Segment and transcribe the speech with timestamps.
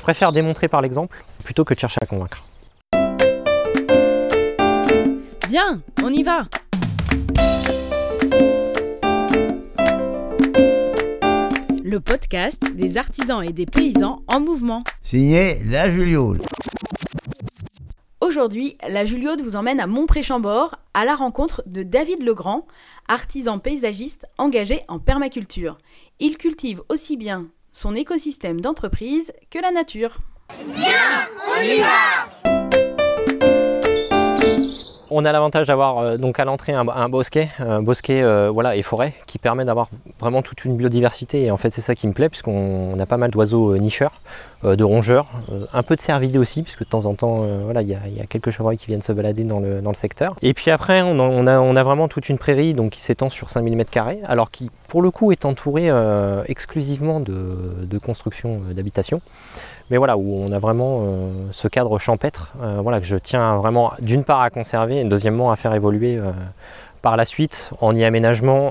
[0.00, 2.42] Je préfère démontrer par l'exemple plutôt que de chercher à convaincre.
[5.46, 6.48] Viens, on y va
[11.84, 14.84] Le podcast des artisans et des paysans en mouvement.
[15.02, 16.40] Signé La Juliole.
[18.22, 22.66] Aujourd'hui, la Juliode vous emmène à Montpré-Chambord à la rencontre de David Legrand,
[23.06, 25.76] artisan paysagiste engagé en permaculture.
[26.20, 30.18] Il cultive aussi bien son écosystème d'entreprise que la nature.
[32.39, 32.39] On
[35.24, 39.12] a l'avantage d'avoir euh, donc à l'entrée un, bosquet, un bosquet euh, voilà, et forêt
[39.26, 39.88] qui permet d'avoir
[40.20, 41.42] vraiment toute une biodiversité.
[41.42, 43.78] Et en fait, c'est ça qui me plaît, puisqu'on on a pas mal d'oiseaux euh,
[43.78, 44.12] nicheurs,
[44.62, 45.26] de rongeurs,
[45.72, 48.50] un peu de cervidés aussi, puisque de temps en temps, voilà, il y, a- quelques
[48.50, 50.36] chevreuils qui viennent se balader dans le, secteur.
[50.42, 53.48] Et puis après, on, on a, on vraiment toute une prairie donc, qui s'étend sur
[53.48, 53.84] 5000 m,
[54.26, 55.90] alors qui, pour le coup, est entourée
[56.46, 59.22] exclusivement de, constructions d'habitation
[59.90, 63.56] mais voilà, où on a vraiment euh, ce cadre champêtre, euh, voilà, que je tiens
[63.56, 66.30] vraiment d'une part à conserver et deuxièmement à faire évoluer euh,
[67.02, 68.70] par la suite en y aménageant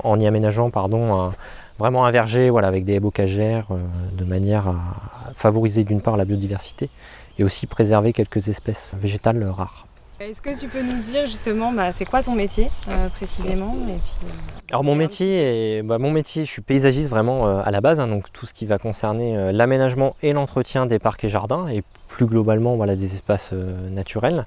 [1.78, 3.66] vraiment un verger avec des bocagères
[4.12, 6.90] de manière à favoriser d'une part la biodiversité
[7.38, 9.86] et aussi préserver quelques espèces végétales rares.
[10.20, 13.94] Est-ce que tu peux nous dire justement, bah, c'est quoi ton métier euh, précisément et
[13.94, 17.70] puis, euh, Alors mon métier, est, bah, mon métier, je suis paysagiste vraiment euh, à
[17.70, 21.30] la base, hein, donc tout ce qui va concerner l'aménagement et l'entretien des parcs et
[21.30, 24.44] jardins, et plus globalement voilà, des espaces naturels.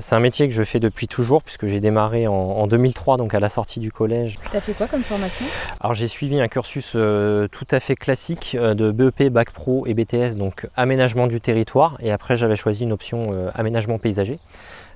[0.00, 3.34] C'est un métier que je fais depuis toujours, puisque j'ai démarré en, en 2003, donc
[3.34, 4.38] à la sortie du collège.
[4.50, 5.46] T'as fait quoi comme formation?
[5.80, 9.86] Alors j'ai suivi un cursus euh, tout à fait classique euh, de BEP, Bac Pro
[9.86, 14.38] et BTS, donc aménagement du territoire, et après j'avais choisi une option euh, aménagement paysager,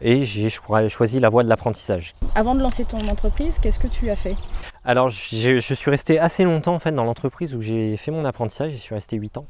[0.03, 2.15] et j'ai cho- choisi la voie de l'apprentissage.
[2.35, 4.35] Avant de lancer ton entreprise, qu'est-ce que tu as fait?
[4.85, 8.71] Alors je suis resté assez longtemps en fait dans l'entreprise où j'ai fait mon apprentissage,
[8.73, 9.47] j'y suis resté 8 ans.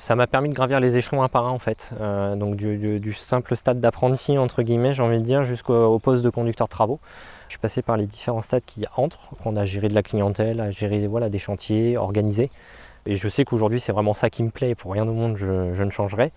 [0.00, 3.12] Ça m'a permis de gravir les échelons un par un en fait, Euh, donc du,
[3.12, 6.70] simple stade d'apprenti entre guillemets j'ai envie de dire jusqu'au au poste de conducteur de
[6.70, 7.00] travaux.
[7.48, 10.58] Je suis passé par les différents stades qui entrent, on a géré de la clientèle,
[10.62, 12.50] à gérer voilà, des chantiers, organisé.
[13.04, 15.36] Et je sais qu'aujourd'hui c'est vraiment ça qui me plaît et pour rien au monde
[15.36, 16.32] je ne changerai.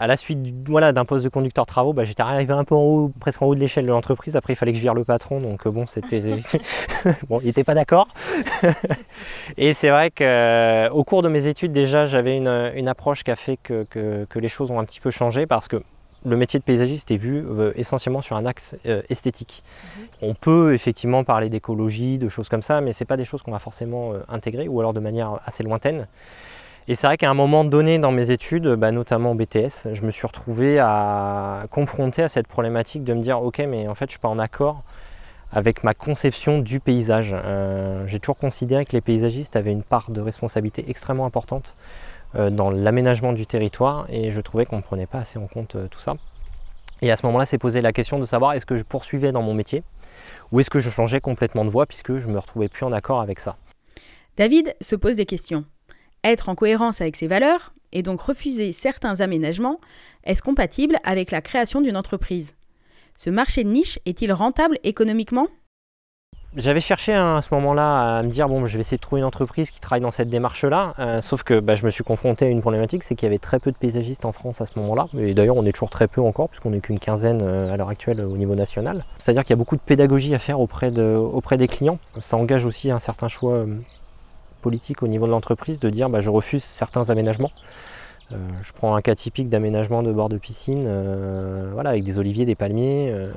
[0.00, 2.80] À la suite voilà, d'un poste de conducteur travaux, bah, j'étais arrivé un peu en
[2.82, 4.34] haut, presque en haut de l'échelle de l'entreprise.
[4.34, 6.20] Après, il fallait que je vire le patron, donc euh, bon, c'était.
[7.28, 8.08] bon, il n'était pas d'accord.
[9.56, 13.36] et c'est vrai qu'au cours de mes études, déjà, j'avais une, une approche qui a
[13.36, 15.82] fait que, que- que les choses ont un petit peu changé parce que
[16.24, 19.62] le métier de paysagiste est vu euh, essentiellement sur un axe euh, esthétique.
[20.20, 23.52] On peut effectivement parler d'écologie, de choses comme ça, mais c'est pas des choses qu'on
[23.52, 26.06] va forcément euh, intégrer ou alors de manière assez lointaine.
[26.90, 30.02] Et c'est vrai qu'à un moment donné dans mes études, bah, notamment en BTS, je
[30.02, 34.06] me suis retrouvé à confronter à cette problématique de me dire ok mais en fait
[34.06, 34.82] je suis pas en accord
[35.52, 37.30] avec ma conception du paysage.
[37.32, 41.76] Euh, J'ai toujours considéré que les paysagistes avaient une part de responsabilité extrêmement importante
[42.34, 45.76] euh, dans l'aménagement du territoire et je trouvais qu'on ne prenait pas assez en compte
[45.76, 46.14] euh, tout ça.
[47.02, 49.42] Et à ce moment-là, s'est posé la question de savoir est-ce que je poursuivais dans
[49.42, 49.84] mon métier
[50.50, 53.20] ou est-ce que je changeais complètement de voie puisque je me retrouvais plus en accord
[53.20, 53.54] avec ça?
[54.36, 55.64] David se pose des questions.
[56.22, 59.80] Être en cohérence avec ses valeurs et donc refuser certains aménagements,
[60.24, 62.54] est-ce compatible avec la création d'une entreprise?
[63.16, 65.48] Ce marché de niche est-il rentable économiquement?
[66.56, 69.20] J'avais cherché hein, à ce moment-là à me dire bon, je vais essayer de trouver
[69.20, 72.44] une entreprise qui travaille dans cette démarche-là, euh, sauf que bah, je me suis confronté
[72.44, 74.76] à une problématique, c'est qu'il y avait très peu de paysagistes en France à ce
[74.80, 77.76] moment-là, et d'ailleurs on est toujours très peu encore, puisqu'on n'est qu'une quinzaine euh, à
[77.76, 79.04] l'heure actuelle au niveau national.
[79.18, 82.00] C'est-à-dire qu'il y a beaucoup de pédagogie à faire auprès, auprès des clients.
[82.18, 83.66] Ça engage aussi un certain choix euh,
[84.60, 87.50] politique au niveau de l'entreprise de dire bah, je refuse certains aménagements.
[88.32, 92.18] Euh, je prends un cas typique d'aménagement de bord de piscine, euh, voilà, avec des
[92.18, 93.10] oliviers, des palmiers.
[93.10, 93.32] euh,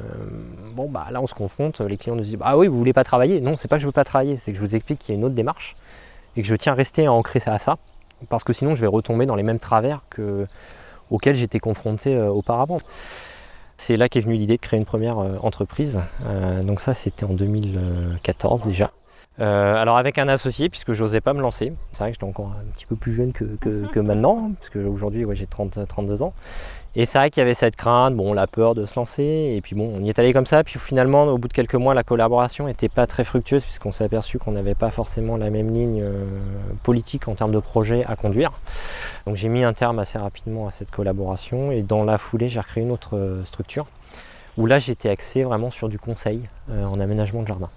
[0.75, 1.81] bon, bah là, on se confronte.
[1.81, 3.41] Les clients nous disent Ah oui, vous voulez pas travailler?
[3.41, 5.15] Non, c'est pas que je veux pas travailler, c'est que je vous explique qu'il y
[5.15, 5.75] a une autre démarche
[6.35, 7.07] et que je tiens à rester
[7.39, 7.77] ça à ça,
[8.29, 10.47] parce que sinon, je vais retomber dans les mêmes travers que,
[11.11, 12.79] auxquels j'étais confronté auparavant.
[13.77, 16.01] C'est là qu'est venue l'idée de créer une première entreprise.
[16.63, 18.91] Donc, ça, c'était en 2014 déjà.
[19.39, 21.73] Euh, alors avec un associé, puisque j'osais pas me lancer.
[21.91, 24.75] C'est vrai que j'étais encore un petit peu plus jeune que, que- que maintenant, puisque
[24.75, 26.33] aujourd'hui ouais, j'ai 30, 32 ans.
[26.95, 29.23] Et c'est vrai qu'il y avait cette crainte, bon, la peur de se lancer,
[29.57, 30.63] et puis bon, on y est allé comme ça.
[30.63, 34.03] Puis finalement, au bout de quelques mois, la collaboration n'était pas très fructueuse, puisqu'on s'est
[34.03, 36.23] aperçu qu'on n'avait pas forcément la même ligne euh,
[36.83, 38.51] politique en termes de projet à conduire.
[39.25, 42.59] Donc j'ai mis un terme assez rapidement à cette collaboration, et dans la foulée, j'ai
[42.59, 43.87] recréé une autre euh, structure,
[44.57, 47.71] où là j'étais axé vraiment sur du conseil euh, en aménagement de jardin.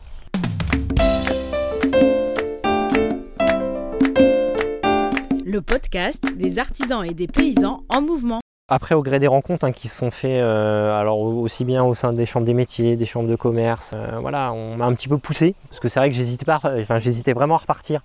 [5.57, 8.41] Le podcast des artisans et des paysans en mouvement.
[8.69, 11.95] Après, au gré des rencontres hein, qui se sont faites, euh, alors aussi bien au
[11.95, 15.09] sein des chambres des métiers, des chambres de commerce, euh, voilà, on m'a un petit
[15.09, 18.03] peu poussé parce que c'est vrai que j'hésitais pas, enfin j'hésitais vraiment à repartir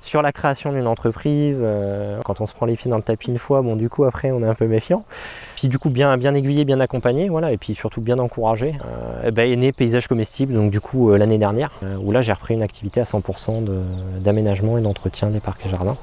[0.00, 1.60] sur la création d'une entreprise.
[1.62, 4.02] euh, quand on se prend les pieds dans le tapis une fois, bon du coup
[4.02, 5.04] après on est un peu méfiant.
[5.54, 8.74] Puis du coup bien aiguillé, bien accompagné, voilà, et puis surtout bien encouragé.
[9.32, 11.70] Ben, est né paysage comestible, donc du coup l'année dernière,
[12.02, 13.82] où là j'ai repris une activité à 100% de-
[14.18, 15.96] d'aménagement et d'entretien des parcs et jardins.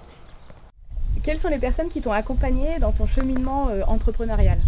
[1.26, 4.60] Quelles sont les personnes qui t'ont accompagné dans ton cheminement euh, entrepreneurial?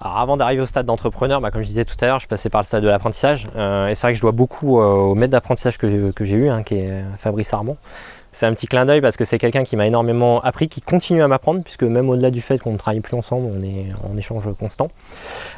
[0.00, 2.62] Avant d'arriver au stade d'entrepreneur, bah, comme je disais tout à l'heure, je passais par
[2.62, 3.46] le stade de l'apprentissage.
[3.56, 5.86] Euh, et c'est vrai que je dois beaucoup euh, au maître d'apprentissage que,
[6.24, 7.76] j'ai- eu, hein, qui est Fabrice Armand.
[8.32, 11.22] C'est un petit clin d'œil parce que c'est quelqu'un qui m'a énormément appris, qui continue
[11.22, 14.16] à m'apprendre, puisque même au-delà du fait qu'on ne travaille plus ensemble, on est en
[14.16, 14.88] échange constant.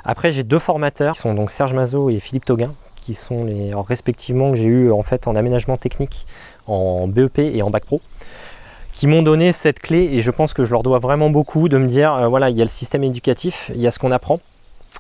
[0.05, 3.71] Après, j'ai deux formateurs, qui sont donc Serge Mazot et Philippe Toguin, qui sont les
[3.73, 6.27] respectivement que j'ai eu en fait en aménagement technique,
[6.67, 8.01] en BEP et en bac pro
[8.95, 11.79] qui m'ont donné cette clé et je pense que je leur dois vraiment beaucoup de
[11.79, 14.11] me dire euh, voilà il y a le système éducatif, il y a ce qu'on
[14.11, 14.41] apprend,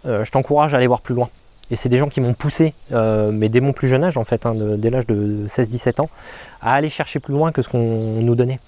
[0.06, 1.28] Euh, je t'encourage à aller voir plus loin.
[1.70, 4.24] Et c'est des gens qui m'ont poussé, euh, mais dès mon plus jeune âge en
[4.24, 6.10] fait, hein, dès l'âge de 16-17 ans,
[6.60, 8.58] à aller chercher plus loin que ce qu'on nous donnait.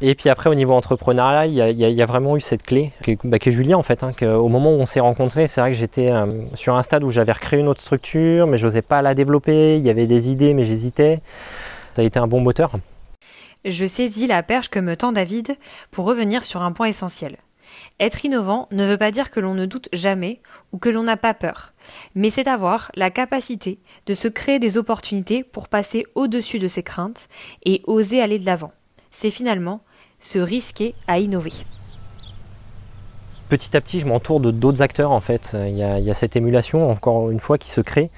[0.00, 3.18] Et puis après au niveau entrepreneurial, il y a, vraiment eu cette clé, qui est,
[3.24, 6.10] bah, Julien en fait, hein, au moment où on s'est rencontrés, c'est vrai que j'étais
[6.54, 9.84] sur un stade où j'avais recréé une autre structure, mais j'osais pas la développer, il
[9.84, 11.20] y avait des idées mais j'hésitais.
[11.96, 12.70] Ça a été un bon moteur.
[13.64, 15.56] Je saisis la perche que me tend David
[15.90, 17.36] pour revenir sur un point essentiel.
[18.00, 20.40] Être innovant ne veut pas dire que l'on ne doute jamais
[20.72, 21.74] ou que l'on n'a pas peur,
[22.14, 26.82] mais c'est avoir la capacité de se créer des opportunités pour passer au-dessus de ses
[26.82, 27.28] craintes
[27.64, 28.70] et oser aller de l'avant.
[29.10, 29.82] C'est finalement
[30.20, 31.52] se risquer à innover.
[33.48, 35.54] petit à petit, je m'entoure de d'autres acteurs en fait.
[35.54, 38.10] Il y, a, il y a cette émulation, encore une fois, qui se crée.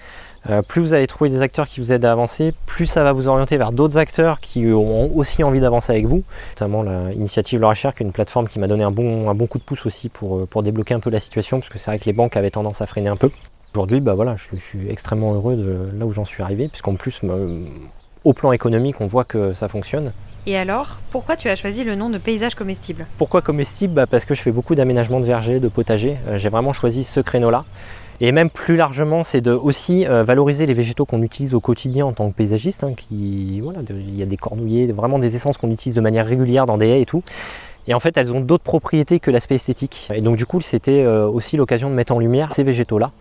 [0.48, 3.12] Euh, plus vous allez trouver des acteurs qui vous aident à avancer, plus ça va
[3.12, 6.22] vous orienter vers d'autres acteurs qui ont aussi envie d'avancer avec vous.
[6.54, 9.46] Notamment l'initiative Laura Cher, qui est une plateforme qui m'a donné un bon, un bon
[9.46, 11.90] coup de pouce aussi pour, euh, pour débloquer un peu la situation, parce que c'est
[11.90, 13.30] vrai que les banques avaient tendance à freiner un peu.
[13.74, 16.68] Aujourd'hui, bah voilà, je, suis- je suis extrêmement heureux de là où j'en suis arrivé,
[16.68, 17.66] puisqu'en plus, me-
[18.24, 20.12] au plan économique, on voit que ça fonctionne.
[20.46, 23.06] Et alors, pourquoi tu as choisi le nom de paysage comestible?
[23.18, 23.92] Pourquoi comestible?
[23.92, 26.16] Bah, Parce que je fais beaucoup d'aménagement de vergers, de potagers.
[26.28, 27.64] Euh, J'ai vraiment choisi ce créneau-là.
[28.22, 32.12] Et même plus largement, c'est aussi euh, valoriser les végétaux qu'on utilise au quotidien en
[32.12, 32.84] tant que paysagiste.
[32.84, 36.26] hein, qui, voilà, il y a des cornouillers, vraiment des essences qu'on utilise de manière
[36.26, 37.22] régulière dans des haies et tout.
[37.86, 40.08] Et en fait, elles ont d'autres propriétés que l'aspect esthétique.
[40.14, 43.12] Et donc, du coup, c'était euh, aussi l'occasion de mettre en lumière ces végétaux-là.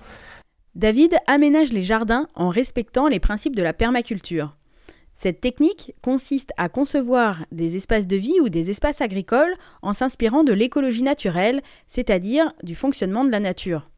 [0.75, 4.51] David aménage les jardins en respectant les principes de la permaculture.
[5.13, 10.43] Cette technique consiste à concevoir des espaces de vie ou des espaces agricoles en s'inspirant
[10.43, 13.89] de l'écologie naturelle, c'est-à-dire du fonctionnement de la nature.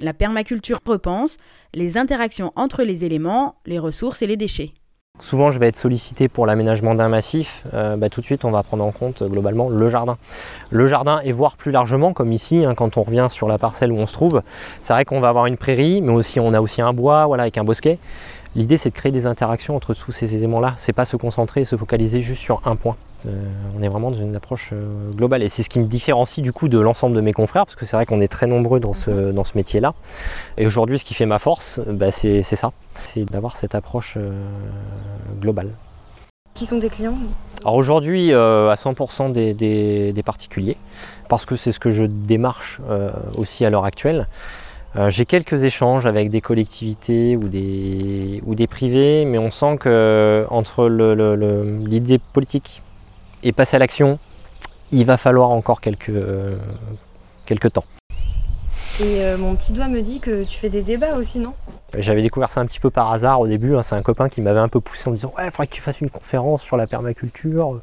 [0.00, 1.36] La permaculture repense
[1.74, 4.72] les interactions entre les éléments, les ressources et les déchets.
[5.18, 7.66] Souvent, je vais être sollicité pour l'aménagement d'un massif.
[7.74, 10.16] Euh, bah, tout de suite, on va prendre en compte euh, globalement le jardin.
[10.70, 13.92] Le jardin et voir plus largement, comme ici, hein, quand on revient sur la parcelle
[13.92, 14.42] où on se trouve,
[14.80, 17.42] c'est vrai qu'on va avoir une prairie, mais aussi on a aussi un bois, voilà,
[17.42, 17.98] avec un bosquet.
[18.56, 20.74] L'idée, c'est de créer des interactions entre tous ces éléments-là.
[20.76, 22.96] C'est pas se concentrer et se focaliser juste sur un point.
[23.26, 23.42] Euh,
[23.78, 26.52] on est vraiment dans une approche euh, globale, et c'est ce qui me différencie du
[26.52, 28.92] coup de l'ensemble de mes confrères, parce que c'est vrai qu'on est très nombreux dans
[28.92, 29.94] ce, dans ce métier-là.
[30.58, 32.72] Et aujourd'hui, ce qui fait ma force, bah, c'est ça,
[33.04, 34.32] c'est d'avoir cette approche euh,
[35.40, 35.70] globale.
[36.54, 37.14] Qui sont tes clients?
[37.62, 40.76] Alors aujourd'hui, à 100% des, des- des particuliers,
[41.28, 42.80] parce que c'est ce que je démarche
[43.38, 44.26] aussi à l'heure actuelle.
[44.96, 49.76] Euh, J'ai quelques échanges avec des collectivités ou des, ou des privés, mais on sent
[49.78, 52.82] que entre l'idée politique
[53.42, 54.18] et passer à l'action,
[54.90, 56.56] il va falloir encore quelques, euh,
[57.46, 57.84] quelques temps.
[59.00, 61.54] Et euh, mon petit doigt me dit que tu fais des débats aussi, non?
[61.96, 63.76] J'avais découvert ça un petit peu par hasard au début.
[63.76, 63.82] hein.
[63.82, 65.72] C'est un copain qui m'avait un peu poussé en me disant Ouais, il faudrait que
[65.72, 67.80] tu fasses une conférence sur la permaculture.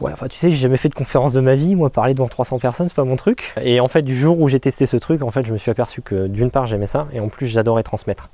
[0.00, 1.74] Ouais, enfin, tu sais, j'ai jamais fait de conférence de ma vie.
[1.74, 3.54] Moi, parler devant 300 personnes, c'est pas mon truc.
[3.62, 5.70] Et en fait, du jour où j'ai testé ce truc, en fait, je me suis
[5.70, 8.28] aperçu que d'une part, j'aimais ça et en plus, j'adorais transmettre.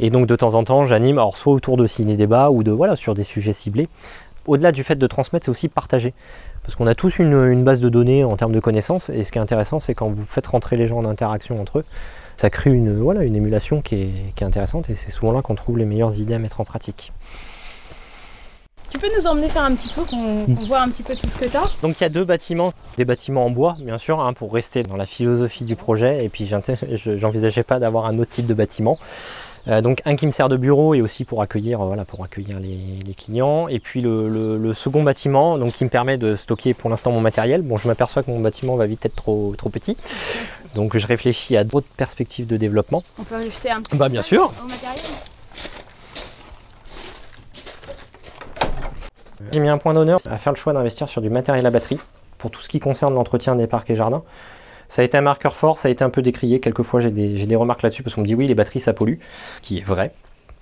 [0.00, 2.96] Et donc, de temps en temps, j'anime, alors soit autour de ciné-débats ou de voilà,
[2.96, 3.88] sur des sujets ciblés.
[4.46, 6.12] Au-delà du fait de transmettre, c'est aussi partager.
[6.64, 9.08] Parce qu'on a tous une, base de données en termes de connaissances.
[9.08, 11.78] Et ce qui est intéressant, c'est quand vous faites rentrer les gens en interaction entre
[11.78, 11.84] eux,
[12.36, 14.90] ça crée une, voilà, une émulation qui est intéressante.
[14.90, 17.12] Et c'est souvent là qu'on trouve les meilleures idées à mettre en pratique.
[18.90, 21.28] Tu peux nous emmener faire un petit tour, qu'on qu'on voit un petit peu tout
[21.28, 23.98] ce que tu as Donc il y a deux bâtiments, des bâtiments en bois bien
[23.98, 26.48] sûr, hein, pour rester dans la philosophie du projet, et puis
[27.04, 28.98] j'envisageais pas d'avoir un autre type de bâtiment.
[29.68, 32.22] Euh, donc un qui me sert de bureau et aussi pour accueillir, euh, voilà, pour
[32.22, 33.66] accueillir les, les clients.
[33.66, 37.10] Et puis le, le- le second bâtiment donc, qui me permet de stocker pour l'instant
[37.10, 37.62] mon matériel.
[37.62, 39.96] Bon, je m'aperçois que mon bâtiment va vite être trop, trop petit.
[40.76, 43.02] Donc je réfléchis à d'autres perspectives de développement.
[43.18, 44.52] On peut jeter un petit Bah bien sûr.
[44.62, 45.00] au matériel?
[49.52, 51.98] J'ai mis un point d'honneur à faire le choix d'investir sur du matériel à batterie
[52.38, 54.22] pour tout ce qui concerne l'entretien des parcs et jardins.
[54.88, 56.60] Ça a été un marqueur fort, ça a été un peu décrié.
[56.60, 58.92] Quelquefois, j'ai des, j'ai des remarques là-dessus parce qu'on me dit oui, les batteries ça
[58.92, 59.18] pollue,
[59.56, 60.12] ce qui est vrai.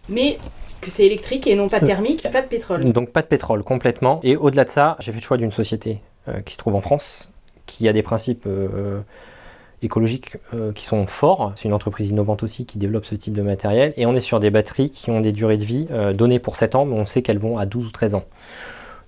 [0.08, 0.38] Mais
[0.80, 2.92] que c'est électrique et non pas thermique, pas de pétrole.
[2.92, 4.20] Donc pas de pétrole complètement.
[4.22, 6.80] Et au-delà de ça, j'ai fait le choix d'une société euh, qui se trouve en
[6.80, 7.30] France,
[7.66, 9.00] qui a des principes euh,
[9.84, 11.52] écologiques euh, qui sont forts.
[11.56, 13.92] C'est une entreprise innovante aussi qui développe ce type de matériel.
[13.96, 16.56] Et on est sur des batteries qui ont des durées de vie euh, données pour
[16.56, 18.24] 7 ans, mais on sait qu'elles vont à 12 ou 13 ans.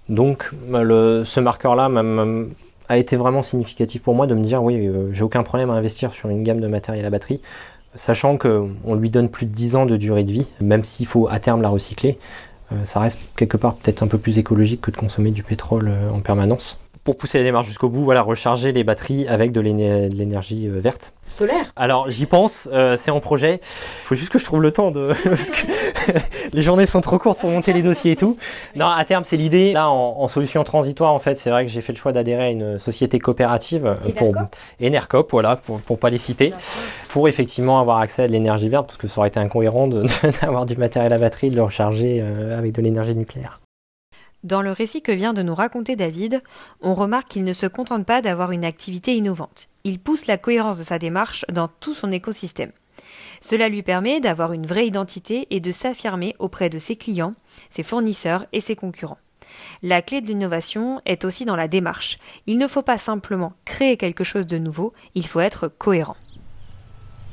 [0.09, 2.45] Donc bah, ce marqueur-là m'a- m'a-
[2.89, 5.75] a été vraiment significatif pour moi de me dire oui, euh, j'ai aucun problème à
[5.75, 7.41] investir sur une gamme de matériel à batterie,
[7.97, 11.27] sachant qu'on lui donne plus de 10 ans de durée de vie, même s'il faut
[11.29, 12.17] à terme la recycler.
[12.73, 15.89] euh, ça reste quelque part peut-être un peu plus écologique que de consommer du pétrole
[15.89, 16.79] euh, en permanence.
[17.07, 20.67] Pour pousser la démarche jusqu'au bout, voilà, recharger les batteries avec de l'éner- de l'énergie
[20.67, 21.13] euh, verte.
[21.29, 21.67] Solaire.
[21.77, 23.61] Alors j'y pense, euh, c'est en projet.
[23.63, 25.13] Il faut juste que je trouve le temps de.
[25.25, 25.67] parce que
[26.53, 28.37] les journées sont trop courtes pour monter les dossiers et tout.
[28.75, 29.73] Non, à terme, c'est l'idée.
[29.73, 32.45] Là, en, en solution transitoire, en fait, c'est vrai que j'ai fait le choix d'adhérer
[32.45, 34.35] à une société coopérative euh, pour
[34.83, 36.53] Enercop voilà, pour, pour pas les citer,
[37.09, 39.87] pour effectivement avoir accès à de l'énergie verte, parce que ça aurait été incohérent
[40.43, 43.61] d'avoir du matériel à batterie, de le recharger euh, avec de l'énergie nucléaire.
[44.47, 46.41] Dans le récit que vient de nous raconter David,
[46.81, 49.67] on remarque qu'il ne se contente pas d'avoir une activité innovante.
[49.83, 52.71] Il pousse la cohérence de sa démarche dans tout son écosystème.
[53.41, 57.35] Cela lui permet d'avoir une vraie identité et de s'affirmer auprès de ses clients,
[57.71, 59.19] ses fournisseurs et ses concurrents.
[59.83, 62.17] La clé de l'innovation est aussi dans la démarche.
[62.47, 66.17] Il ne faut pas simplement créer quelque chose de nouveau, il faut être cohérent.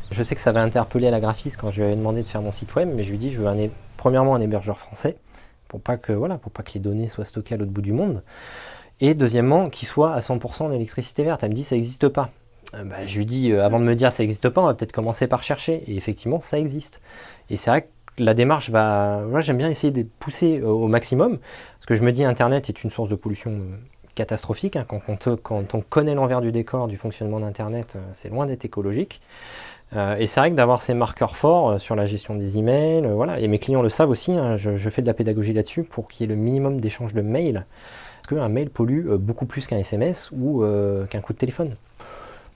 [0.09, 2.41] Je sais que ça va interpeller la graphiste quand je lui avais demandé de faire
[2.41, 5.17] mon site web, mais je lui dit je veux premièrement un hébergeur français
[5.73, 7.93] pour pas que voilà pour pas que les données soient stockées à l'autre bout du
[7.93, 8.21] monde,
[9.01, 11.41] et deuxièmement qu'il soit à 100% en électricité verte.
[11.41, 12.29] Elle me dit ça n'existe pas.
[12.75, 14.75] Euh, bah, je lui dis euh, avant de me dire ça n'existe pas, on va
[14.75, 15.81] peut-être commencer par chercher.
[15.87, 17.01] Et effectivement ça existe.
[17.49, 17.87] Et c'est vrai que
[18.19, 22.03] la démarche va, voilà, j'aime bien essayer de pousser euh, au maximum parce que je
[22.03, 23.59] me dis Internet est une source de pollution
[24.13, 24.75] catastrophique.
[24.75, 24.85] hein.
[24.87, 29.21] Quand, on connaît l'envers du décor du fonctionnement d'Internet, c'est loin d'être écologique.
[29.95, 33.05] Euh, et c'est vrai que d'avoir ces marqueurs forts euh, sur la gestion des emails,
[33.05, 35.83] euh, voilà, et mes clients le savent aussi, hein, je, fais de la pédagogie là-dessus
[35.83, 37.65] pour qu'il y ait le minimum d'échanges de mails,
[38.21, 40.63] parce qu'un mail pollue beaucoup plus qu'un SMS ou
[41.09, 41.75] qu'un coup de téléphone.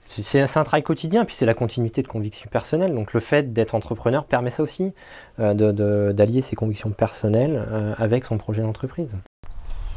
[0.08, 2.94] C'est- un travail quotidien, puis c'est la continuité de convictions personnelles.
[2.94, 4.94] Donc le fait d'être entrepreneur permet ça aussi,
[5.38, 7.62] d'allier ses convictions personnelles
[7.98, 9.18] avec son projet d'entreprise.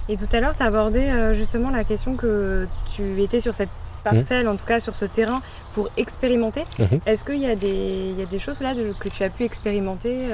[0.10, 3.70] Et tout à l'heure, tu as abordé justement la question que tu étais sur cette
[4.02, 5.42] parcelle, en tout cas sur ce terrain,
[5.74, 6.64] pour expérimenter.
[6.80, 7.00] Mhm.
[7.06, 7.68] Est-ce qu'il y, a des-
[8.14, 10.34] il y a des choses là de- que tu as pu expérimenter euh,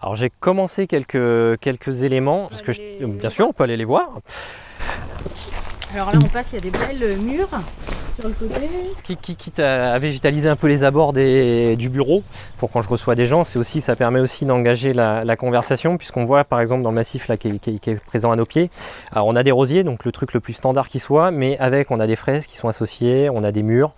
[0.00, 3.84] Alors j'ai commencé quelques, quelques éléments, parce que je- bien sûr on peut aller les
[3.84, 4.10] voir.
[5.94, 7.48] Alors là, on passe, il y a des belles murs
[8.20, 8.68] sur le côté.
[9.04, 12.22] qui, qui- quitte à, végétaliser un peu les abords du bureau
[12.58, 16.24] pour quand je reçois des gens, c'est aussi, ça permet aussi d'engager la, conversation puisqu'on
[16.24, 18.70] voit par exemple dans le massif là, qui, est, présent à nos pieds,
[19.12, 21.90] alors on a des rosiers, donc le truc le plus standard qui soit, mais avec
[21.90, 23.94] on a des fraises qui sont associées, on a des murs,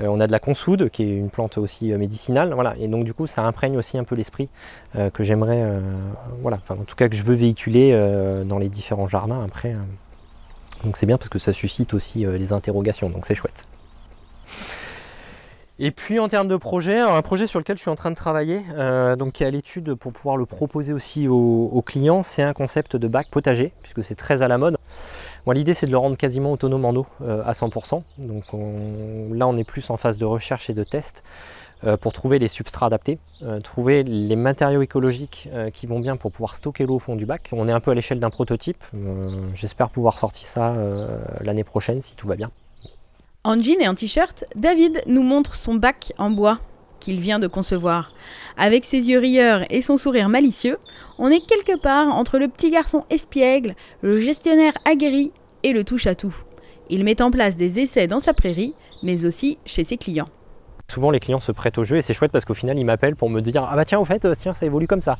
[0.00, 2.86] euh, on a de la consoude qui est une plante aussi euh, médicinale, voilà, et
[2.86, 4.48] donc du coup ça imprègne aussi un peu l'esprit
[4.96, 5.64] euh, que j'aimerais,
[6.40, 7.92] voilà, enfin en tout cas que je veux véhiculer
[8.46, 9.74] dans les différents jardins après.
[10.84, 13.66] Donc c'est bien parce que ça suscite aussi euh, les interrogations, donc c'est chouette.
[15.80, 18.16] Et puis en termes de projet, un projet sur lequel je suis en train de
[18.16, 22.42] travailler, euh, donc qui est à l'étude pour pouvoir le proposer aussi aux, clients, c'est
[22.42, 24.76] un concept de bac potager, puisque c'est très à la mode.
[25.52, 28.02] L'idée c'est de le rendre quasiment autonome en eau euh, à 100%.
[28.18, 31.22] Donc on- là on est plus en phase de recherche et de test
[32.00, 36.32] pour trouver les substrats adaptés, euh, trouver les matériaux écologiques euh, qui vont bien pour
[36.32, 37.50] pouvoir stocker l'eau au fond du bac.
[37.52, 38.82] On est un peu à l'échelle d'un prototype.
[38.94, 42.50] Euh, J'espère pouvoir sortir ça euh, l'année prochaine si tout va bien.
[43.44, 46.58] En jean et en t-shirt, David nous montre son bac en bois
[47.00, 48.12] qu'il vient de concevoir.
[48.56, 50.78] Avec ses yeux rieurs et son sourire malicieux,
[51.18, 55.30] on est quelque part entre le petit garçon espiègle, le gestionnaire aguerri
[55.62, 56.34] et le touche-à-tout.
[56.88, 60.28] Il met en place des essais dans sa prairie, mais aussi chez ses clients.
[60.86, 63.16] Souvent les clients se prêtent au jeu et c'est chouette parce qu'au final ils m'appellent
[63.16, 65.18] pour me dire ah bah tiens au fait euh, tiens ça évolue comme ça.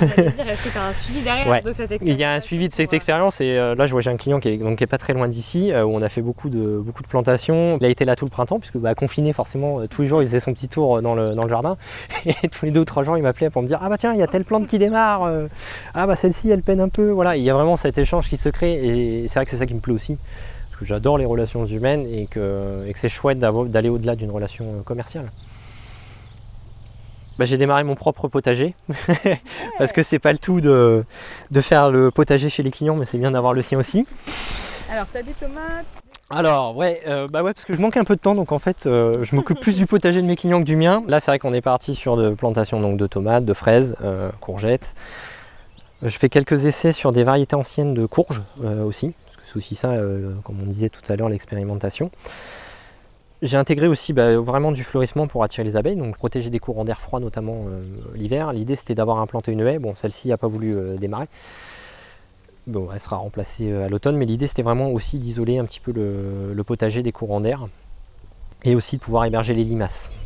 [0.00, 1.60] Que dire, est-ce que tu as un suivi derrière Ouais.
[1.60, 3.92] de cette expérience Il y a un suivi de cette expérience et euh, là je
[3.92, 5.90] vois j'ai un client qui est, donc, qui est pas très loin d'ici euh, où
[5.94, 7.76] on a fait beaucoup de, beaucoup de plantations.
[7.80, 10.28] Il a été là tout le printemps puisque bah, confiné forcément tous les jours il
[10.28, 11.76] faisait son petit tour dans le, dans le jardin
[12.26, 14.14] et tous les deux ou trois jours il m'appelait pour me dire ah bah tiens
[14.14, 15.30] il y a telle plante qui démarre
[15.94, 18.38] ah bah celle-ci elle peine un peu voilà il y a vraiment cet échange qui
[18.38, 20.16] se crée et c'est vrai que c'est ça qui me plaît aussi
[20.78, 24.64] que j'adore les relations humaines et que, et que c'est chouette d'aller au-delà d'une relation
[24.66, 25.30] euh, commerciale.
[27.38, 28.74] Bah, j'ai démarré mon propre potager
[29.78, 31.04] parce que c'est pas le tout de,
[31.50, 34.06] de faire le potager chez les clients, mais c'est bien d'avoir le sien aussi.
[34.90, 35.86] Alors, tu as des tomates?
[36.28, 38.58] Alors ouais, euh, bah ouais, parce que je manque un peu de temps, donc en
[38.58, 41.04] fait, euh, je m'occupe plus du potager de mes clients que du mien.
[41.06, 44.30] Là, c'est vrai qu'on est parti sur de plantations donc de tomates, de fraises, euh,
[44.40, 44.94] courgettes.
[46.02, 48.42] Je fais quelques essais sur des variétés anciennes de courges
[48.84, 49.14] aussi,
[49.56, 52.10] c'est aussi ça, euh, comme on disait tout à l'heure, l'expérimentation.
[53.42, 56.84] J'ai intégré aussi bah, vraiment du fleurissement pour attirer les abeilles, donc protéger des courants
[56.84, 57.82] d'air froid notamment euh,
[58.14, 58.52] l'hiver.
[58.52, 61.26] L'idée c'était d'avoir implanté une haie, bon celle-ci n'a pas voulu euh, démarrer.
[62.66, 65.92] Bon, elle sera remplacée à l'automne, mais l'idée c'était vraiment aussi d'isoler un petit peu
[65.92, 67.68] le, potager des courants d'air
[68.64, 70.10] et aussi de pouvoir héberger les limaces.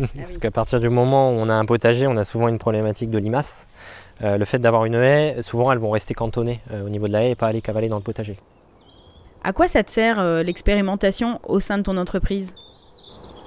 [0.00, 2.58] Ah Parce qu'à partir du moment où on a un potager, on a souvent une
[2.58, 3.66] problématique de limaces.
[4.20, 7.30] le fait d'avoir une haie, souvent elles vont rester cantonnées au niveau de la haie
[7.30, 8.36] et pas aller cavaler dans le potager.
[9.42, 12.54] À quoi ça te sert euh, l'expérimentation au sein de ton entreprise?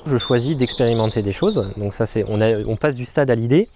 [0.05, 1.71] Je choisis d'expérimenter des choses.
[1.77, 3.69] Donc ça c'est, on, passe du stade à l'idée.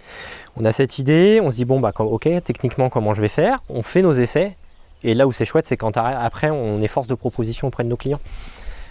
[0.56, 3.62] On a cette idée, on se dit bon bah ok techniquement comment je vais faire?
[3.70, 4.58] On fait nos essais.
[5.04, 7.90] Et là où c'est chouette, c'est quand après on est force de proposition auprès de
[7.90, 8.20] nos clients.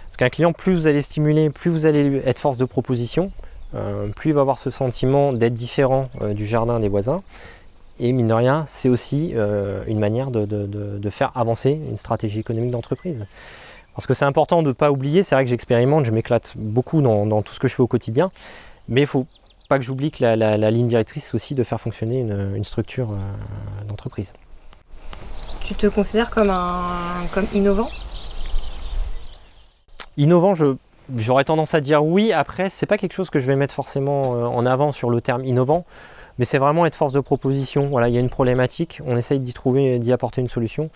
[0.07, 3.33] Parce qu'un client, plus vous allez stimuler, plus vous allez être force de proposition,
[3.75, 7.23] euh, plus il va avoir ce sentiment d'être différent euh, du jardin des voisins.
[7.99, 12.71] Et mine de rien, c'est aussi euh, une manière de, faire avancer une stratégie économique
[12.71, 13.25] d'entreprise.
[13.95, 17.01] Parce que c'est important de ne pas oublier, c'est vrai que j'expérimente, je m'éclate beaucoup
[17.01, 18.31] dans, tout ce que je fais au quotidien,
[18.89, 19.27] mais il ne faut
[19.71, 23.85] pas que j'oublie que la, ligne directrice, c'est aussi de faire fonctionner une, structure euh,
[23.89, 24.35] d'entreprise.
[25.63, 27.89] Tu te considères comme, un, comme innovant?
[30.19, 30.53] Innovant,
[31.17, 32.33] j'aurais tendance à dire oui.
[32.33, 35.23] Après, c'est pas quelque chose que je vais mettre forcément euh, en avant sur le
[35.23, 35.87] terme innovant.
[36.39, 37.89] Mais c'est vraiment être force de proposition.
[37.89, 40.91] Voilà, il y a une problématique, on essaye d'y trouver, d'y apporter une solution.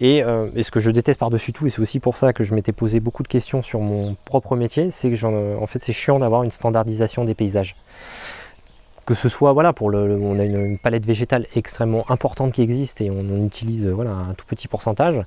[0.00, 2.54] Euh, et, ce que je déteste par-dessus tout, et c'est aussi pour ça que je
[2.54, 5.26] m'étais posé beaucoup de questions sur mon propre métier, c'est que
[5.60, 7.74] en, fait c'est chiant d'avoir une standardisation des paysages.
[9.06, 13.00] Que ce soit, voilà, pour le, on a une, palette végétale extrêmement importante qui existe
[13.00, 15.22] et on, utilise voilà, un tout petit pourcentage.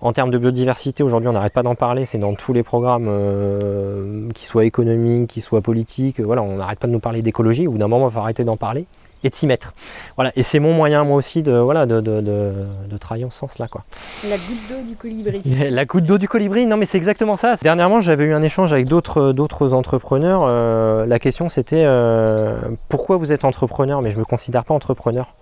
[0.00, 3.08] En termes de biodiversité, aujourd'hui on n'arrête pas d'en parler, c'est dans tous les programmes,
[3.08, 7.68] euh, qui soient économiques, qui soient politiques, voilà, on n'arrête pas de nous parler d'écologie,
[7.68, 8.86] ou d'un moment il faut arrêter d'en parler
[9.24, 9.72] et de s'y mettre.
[10.16, 13.38] Voilà, et c'est mon moyen moi aussi de, voilà, de, de, de, travailler en ce
[13.38, 13.68] sens-là.
[13.68, 13.84] Quoi.
[14.28, 15.42] La goutte d'eau du colibri.
[15.70, 17.56] La goutte d'eau du colibri, non mais c'est exactement ça.
[17.62, 20.42] Dernièrement j'avais eu un échange avec d'autres, d'autres entrepreneurs.
[20.44, 22.56] Euh, la question c'était euh,
[22.88, 25.34] pourquoi vous êtes entrepreneur mais je ne me considère pas entrepreneur?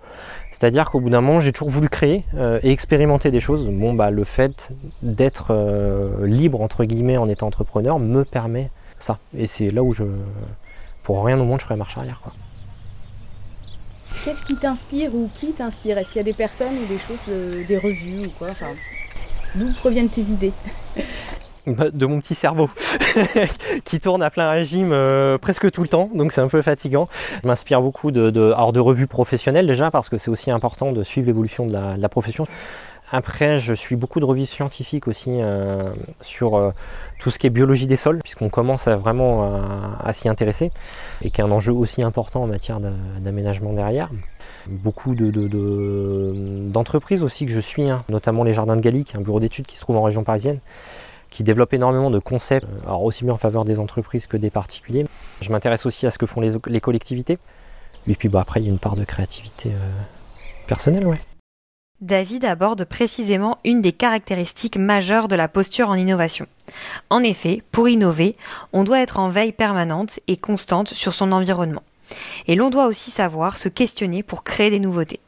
[0.51, 3.67] C'est-à-dire qu'au bout d'un moment j'ai toujours voulu créer euh, et expérimenter des choses.
[3.67, 5.53] Bon bah le fait d'être
[6.23, 8.69] libre entre guillemets en étant entrepreneur me permet
[8.99, 9.17] ça.
[9.37, 10.03] Et c'est là où je
[11.03, 12.19] pour rien au monde je ferais marche arrière.
[12.23, 12.33] Quoi.
[14.25, 15.99] Qu'est-ce qui t'inspire ou qui t'inspire?
[15.99, 18.47] Est-ce qu'il y a des personnes ou des choses, des revues ou quoi?
[19.53, 20.53] D'où proviennent tes idées?
[21.67, 22.69] Bah, de mon petit cerveau
[23.85, 27.05] qui tourne à plein régime euh, presque tout le temps, donc c'est un peu fatigant.
[27.41, 31.01] Je m'inspire beaucoup de, de, de revues professionnelles déjà parce que c'est aussi important de
[31.01, 32.45] suivre l'évolution de la, profession.
[33.11, 36.71] Après, je suis beaucoup de revues scientifiques aussi euh, sur euh,
[37.19, 39.43] tout ce qui est biologie des sols, puisqu'on commence vraiment
[40.03, 40.71] à, s'y intéresser,
[41.21, 42.79] et qui est un enjeu aussi important en matière
[43.19, 44.09] d'aménagement derrière.
[44.67, 49.39] Beaucoup d'entreprises de, aussi que je suis, hein, notamment les Jardins de Gallic, un bureau
[49.39, 50.59] d'études qui se trouve en région parisienne,
[51.29, 54.49] qui développe énormément de concepts, euh, alors aussi bien en faveur des entreprises que des
[54.49, 55.05] particuliers.
[55.41, 57.37] Je m'intéresse aussi à ce que font les, collectivités.
[58.07, 59.71] Et puis bah, après, il y a une part de créativité
[60.67, 61.19] personnelle, ouais.
[62.05, 66.45] David aborde précisément une des caractéristiques majeures de la posture en innovation.
[67.09, 68.35] En effet, pour innover,
[68.73, 71.81] on doit être en veille permanente et constante sur son environnement.
[72.45, 75.19] Et l'on doit aussi savoir se questionner pour créer des nouveautés.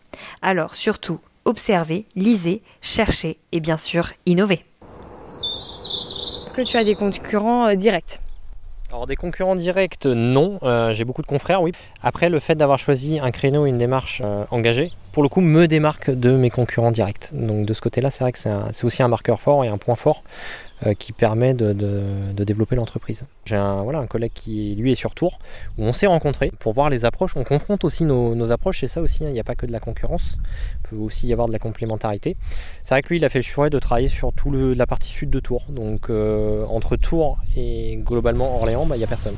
[0.43, 4.63] Alors surtout, observez, lisez, cherchez et bien sûr, innovez.
[6.45, 8.19] Est-ce que tu as des concurrents euh, directs?
[8.89, 10.59] Alors des concurrents directs, non.
[10.61, 11.71] Euh, j'ai beaucoup de confrères, oui.
[12.03, 15.67] Après, le fait d'avoir choisi un créneau, une démarche euh, engagée, pour le coup, me
[15.67, 17.31] démarque de mes concurrents directs.
[17.33, 19.95] Donc de ce côté-là, c'est vrai que c'est aussi un marqueur fort et un point
[19.95, 20.21] fort
[20.85, 21.73] euh, qui permet de,
[22.35, 23.25] développer l'entreprise.
[23.43, 25.39] J'ai un, voilà, un collègue qui, lui, est sur Tours,
[25.79, 27.31] où on s'est rencontrés pour voir les approches.
[27.35, 29.29] On confronte aussi nos, approches, c'est ça aussi, hein.
[29.29, 30.37] il n'y a pas que de la concurrence,
[30.87, 32.37] peut aussi y avoir de la complémentarité.
[32.83, 35.09] C'est vrai que lui, il a fait le choix de travailler sur toute la partie
[35.09, 35.65] sud de Tours.
[35.69, 39.35] Donc euh, entre Tours et globalement Orléans, bah, il n'y a personne.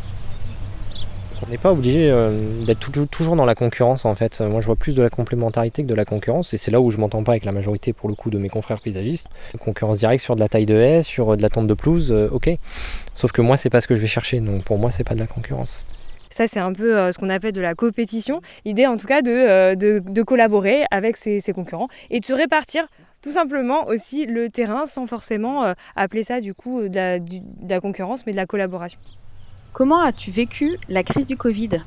[1.46, 4.42] On n'est pas obligé euh, d'être toujours dans la concurrence en fait.
[4.42, 6.92] Moi je vois plus de la complémentarité que de la concurrence et c'est là où
[6.92, 9.28] je m'entends pas avec la majorité pour le coup de mes confrères paysagistes.
[9.60, 12.12] Concurrence directe sur de la taille de haie, sur euh, de la tente de pelouse,
[12.12, 12.50] euh, ok.
[13.14, 15.16] Sauf que moi c'est pas ce que je vais chercher, donc pour moi c'est pas
[15.16, 15.86] de la concurrence.
[16.32, 18.42] Ça, c'est un peu ce qu'on appelle de la compétition.
[18.64, 22.86] L'idée, en tout cas, de, de, collaborer avec ses, concurrents et de se répartir
[23.24, 28.32] tout simplement aussi le terrain sans forcément appeler ça, du coup, de la concurrence, mais
[28.32, 29.00] de la collaboration.
[29.74, 31.82] Comment as-tu vécu la crise du Covid?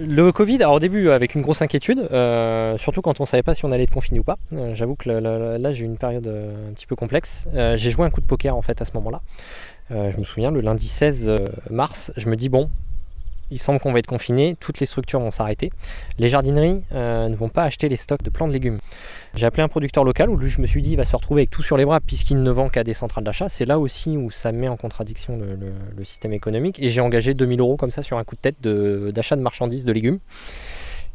[0.00, 3.42] Le Covid, alors au début avec une grosse inquiétude, euh, surtout quand on ne savait
[3.42, 4.36] pas si on allait être confiné ou pas.
[4.52, 7.48] Euh, j'avoue que là j'ai eu une période euh, un petit peu complexe.
[7.52, 9.22] j'ai joué un coup de poker en fait à ce moment-là.
[9.90, 11.30] je me souviens le lundi 16
[11.70, 12.70] mars, je me dis bon,
[13.50, 15.70] il semble qu'on va être confiné, toutes les structures vont s'arrêter.
[16.18, 18.78] Les jardineries euh, ne vont pas acheter les stocks de plants de légumes.
[19.34, 21.50] J'ai appelé un producteur local où je me suis dit, il va se retrouver avec
[21.50, 23.48] tout sur les bras puisqu'il ne vend qu'à des centrales d'achat.
[23.48, 26.78] C'est là aussi où ça met en contradiction le, système économique.
[26.80, 29.84] Et j'ai engagé 2000 euros comme ça sur un coup de tête d'achat de, marchandises
[29.84, 30.18] de légumes.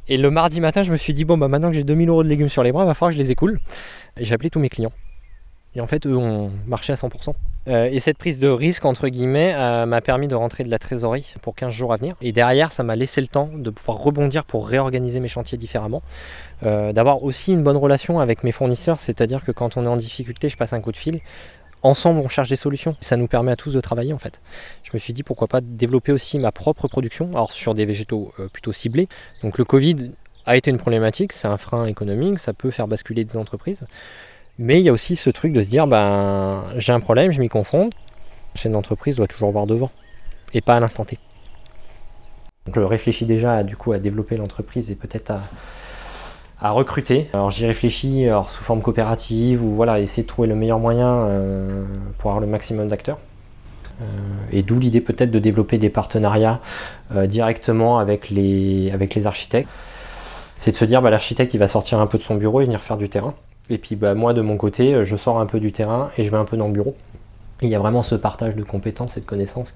[0.08, 2.24] Et le mardi matin, je me suis dit, bon, bah maintenant que j'ai 2000 euros
[2.24, 3.60] de légumes sur les bras, il va falloir que je les écoule.
[4.18, 4.92] J'ai appelé tous mes clients.
[5.76, 7.34] Et en fait, eux ont marché à 100%.
[7.68, 10.80] Euh, et cette prise de risque, entre guillemets, euh, m'a permis de rentrer de la
[10.80, 12.16] trésorerie pour 15 jours à venir.
[12.22, 16.02] Et derrière, ça m'a laissé le temps de pouvoir rebondir pour réorganiser mes chantiers différemment.
[16.64, 19.98] Euh, d'avoir aussi une bonne relation avec mes fournisseurs, c'est-à-dire que quand on est en
[19.98, 21.22] difficulté, je passe un coup de fil.
[21.82, 22.96] Ensemble, on cherche des solutions.
[23.02, 24.42] Ça nous permet à tous de travailler en fait.
[24.84, 28.32] Je me suis dit pourquoi pas développer aussi ma propre production, alors sur des végétaux
[28.54, 29.10] plutôt ciblés.
[29.42, 30.12] Donc le Covid
[30.46, 33.86] a été une problématique, c'est un frein économique, ça peut faire basculer des entreprises.
[34.60, 37.40] Mais il y a aussi ce truc de se dire, ben, j'ai un problème, je
[37.40, 37.90] m'y confonds.
[38.56, 39.90] La chaîne d'entreprise doit toujours voir devant,
[40.54, 41.18] et pas à l'instant T.
[42.66, 45.34] Donc je réfléchis déjà à, du coup à développer l'entreprise et peut-être
[46.62, 47.30] à, recruter.
[47.34, 51.84] Alors j'y réfléchis sous forme coopérative ou voilà, essayer de trouver le meilleur moyen euh,
[52.20, 53.18] pour avoir le maximum d'acteurs.
[54.02, 54.06] Euh,
[54.52, 56.62] et d'où l'idée peut-être de développer des partenariats
[57.14, 59.70] euh, directement avec les, avec les architectes.
[60.58, 62.82] C'est de se dire, bah, l'architecte va sortir un peu de son bureau et venir
[62.82, 63.34] faire du terrain.
[63.70, 66.24] Et puis bah, moi de mon côté, euh, je sors un peu du terrain et
[66.24, 66.96] je vais un peu dans le bureau.
[67.62, 69.74] il y a vraiment ce partage de compétences et de connaissances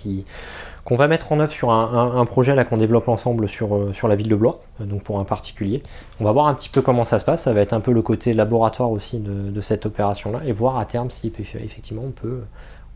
[0.84, 4.15] qu'on va mettre en œuvre sur un, projet là qu'on développe ensemble sur, euh, la
[4.15, 5.82] ville de Blois, euh, donc pour un particulier.
[6.19, 7.93] On va voir un petit peu comment ça se passe, ça va être un peu
[7.93, 12.41] le côté laboratoire aussi de, cette opération-là, et voir à terme si effectivement on peut,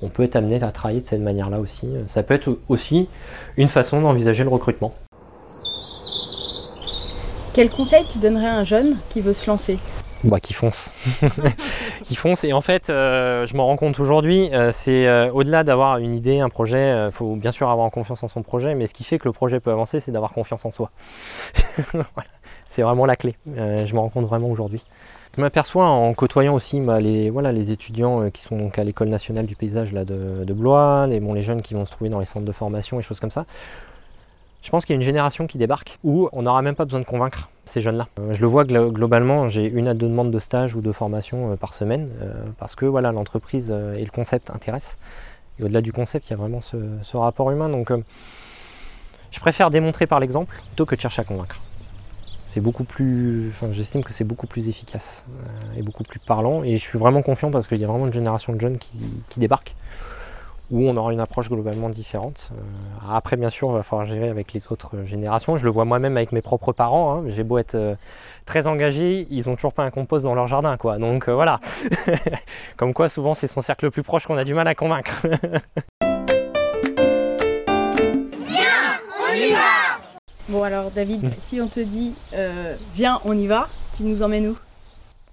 [0.01, 1.87] on peut être amené à travailler de cette manière-là aussi.
[2.07, 3.07] Ça peut être aussi
[3.57, 4.89] une façon d'envisager le recrutement.
[7.53, 9.77] Quel conseil tu donnerais à un jeune qui veut se lancer?
[10.23, 10.93] Bah, qui fonce.
[12.03, 12.43] qui fonce.
[12.43, 16.13] Et en fait, euh, je m'en rends compte aujourd'hui, euh, c'est euh, au-delà d'avoir une
[16.13, 19.03] idée, un projet, il faut bien sûr avoir confiance en son projet, mais ce qui
[19.03, 20.91] fait que le projet peut avancer, c'est d'avoir confiance en soi.
[22.67, 23.35] C'est vraiment la clé.
[23.45, 24.81] je m'en rends compte vraiment aujourd'hui.
[25.35, 29.09] Je m'aperçois en côtoyant aussi bah, les, voilà, les étudiants qui sont donc à l'école
[29.09, 32.21] nationale du paysage là, de, Blois, les, bon, les jeunes qui vont se trouver dans
[32.21, 33.45] les centres de formation et choses comme ça.
[34.61, 36.99] Je pense qu'il y a une génération qui débarque où on n'aura même pas besoin
[36.99, 38.07] de convaincre ces jeunes-là.
[38.19, 41.51] Euh, je le vois globalement, j'ai une à deux demandes de stage ou de formation
[41.51, 44.97] euh, par semaine euh, parce que voilà, l'entreprise et le concept intéressent.
[45.59, 47.69] Et au-delà du concept, il y a vraiment ce, rapport humain.
[47.69, 47.91] Donc
[49.31, 51.59] je préfère démontrer par l'exemple plutôt que de chercher à convaincre.
[52.43, 55.25] C'est beaucoup plus, enfin, j'estime que c'est beaucoup plus efficace
[55.77, 56.63] et beaucoup plus parlant.
[56.63, 58.97] Et je suis vraiment confiant parce qu'il y a vraiment une génération de jeunes qui,
[59.29, 59.73] qui débarquent
[60.71, 62.49] où on aura une approche globalement différente.
[62.53, 62.55] Euh,
[63.13, 65.57] après, bien sûr, il va falloir gérer avec les autres générations.
[65.57, 67.13] Je le vois moi-même avec mes propres parents.
[67.13, 67.23] Hein.
[67.27, 67.95] J'ai beau être euh,
[68.45, 70.77] très engagé, ils n'ont toujours pas un compost dans leur jardin.
[70.77, 70.97] Quoi.
[70.97, 71.59] Donc euh, voilà.
[72.77, 75.11] Comme quoi, souvent, c'est son cercle le plus proche qu'on a du mal à convaincre.
[78.47, 79.57] Viens, on y va
[80.49, 82.13] Bon alors David, si on te dit
[82.95, 84.57] viens, on y va, tu nous emmènes où?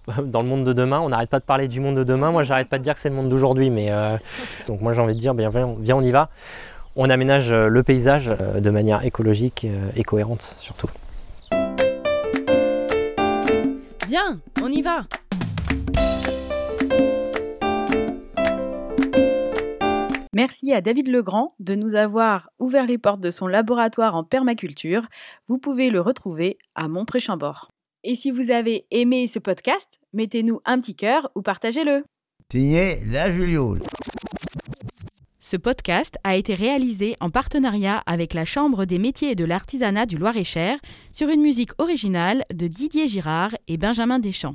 [0.25, 1.01] dans le monde de demain.
[1.01, 2.31] On n'arrête pas de parler du monde de demain.
[2.31, 3.71] Moi, j'arrête pas de dire que c'est le monde d'aujourd'hui.
[3.71, 4.17] Mais euh,
[4.67, 6.31] donc, moi, j'ai envie de dire, bien, viens, on y va.
[6.97, 10.89] On aménage euh, le paysage euh, de manière écologique et cohérente, surtout.
[14.09, 15.05] Viens, on y va.
[20.33, 25.03] Merci à David Legrand de nous avoir ouvert les portes de son laboratoire en permaculture.
[25.49, 27.69] Vous pouvez le retrouver à Montpré-Chambord.
[28.05, 32.05] Et si vous avez aimé ce podcast, mettez-nous un petit cœur ou partagez-le.
[32.51, 33.81] Signé La Juliole.
[35.41, 40.07] Ce podcast a été réalisé en partenariat avec la Chambre des métiers et de l'artisanat
[40.07, 40.79] du Loir-et-Cher
[41.11, 44.55] sur une musique originale de Didier Girard et Benjamin Deschamps.